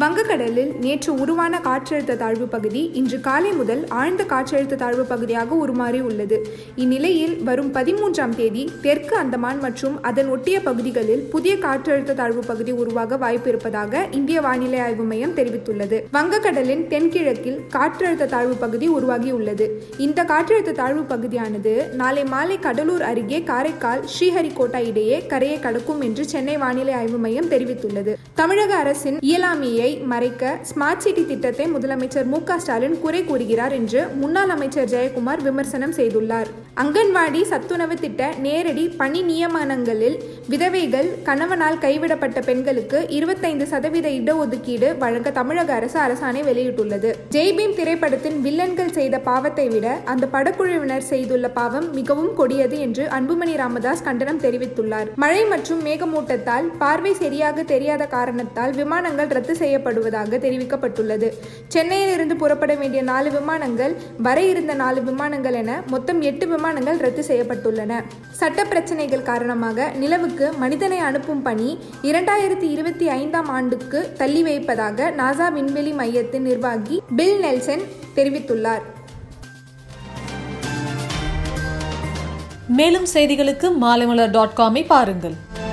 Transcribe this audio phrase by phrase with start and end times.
[0.00, 6.38] வங்கக்கடலில் நேற்று உருவான காற்றழுத்த தாழ்வு பகுதி இன்று காலை முதல் ஆழ்ந்த காற்றழுத்த தாழ்வு பகுதியாக உருமாறி உள்ளது
[6.76, 13.18] இந்நிலையில் வரும் பதிமூன்றாம் தேதி தெற்கு அந்தமான் மற்றும் அதன் ஒட்டிய பகுதிகளில் புதிய காற்றழுத்த தாழ்வு பகுதி உருவாக
[13.18, 19.68] வாய்ப்பு இருப்பதாக இந்திய வானிலை ஆய்வு மையம் தெரிவித்துள்ளது வங்கக்கடலின் தென்கிழக்கில் காற்றழுத்த தாழ்வு பகுதி உருவாகியுள்ளது
[20.00, 26.58] இந்த காற்றழுத்த தாழ்வு பகுதியானது நாளை மாலை கடலூர் அருகே காரைக்கால் ஸ்ரீஹரிகோட்டா இடையே கரையை கடக்கும் என்று சென்னை
[26.58, 32.96] வானிலை ஆய்வு மையம் தெரிவித்துள்ளது தமிழக அரசின் இயலாமையை நிலையை மறைக்க ஸ்மார்ட் சிட்டி திட்டத்தை முதலமைச்சர் மு ஸ்டாலின்
[33.00, 36.50] குறை கூறுகிறார் என்று முன்னாள் அமைச்சர் ஜெயக்குமார் விமர்சனம் செய்துள்ளார்
[36.76, 40.16] அங்கன்வாடி சத்துணவு திட்ட நேரடி பணி நியமனங்களில்
[40.48, 48.92] விதவைகள் கணவனால் கைவிடப்பட்ட பெண்களுக்கு இருபத்தைந்து சதவீத இடஒதுக்கீடு வழங்க தமிழக அரசு அரசாணை வெளியிட்டுள்ளது ஜெய்பீம் திரைப்படத்தின் வில்லன்கள்
[48.92, 55.40] செய்த பாவத்தை விட அந்த படக்குழுவினர் செய்துள்ள பாவம் மிகவும் கொடியது என்று அன்புமணி ராமதாஸ் கண்டனம் தெரிவித்துள்ளார் மழை
[55.46, 61.30] மற்றும் மேகமூட்டத்தால் பார்வை சரியாக தெரியாத காரணத்தால் விமானங்கள் ரத்து செய்யப்படுவதாக தெரிவிக்கப்பட்டுள்ளது
[61.68, 63.96] சென்னையிலிருந்து புறப்பட வேண்டிய நாலு விமானங்கள்
[64.22, 67.96] வர இருந்த நாலு விமானங்கள் என மொத்தம் எட்டு விமான தீர்மானங்கள் ரத்து செய்யப்பட்டுள்ளன
[68.32, 71.68] சட்ட பிரச்சினைகள் காரணமாக நிலவுக்கு மனிதனை அனுப்பும் பணி
[72.02, 77.84] இரண்டாயிரத்தி இருபத்தி ஐந்தாம் ஆண்டுக்கு தள்ளி வைப்பதாக நாசா விண்வெளி மையத்தின் நிர்வாகி பில் நெல்சன்
[78.16, 78.84] தெரிவித்துள்ளார்
[82.74, 85.36] மேலும் செய்திகளுக்கு மாலைமலர் டாட் காமை பாருங்கள்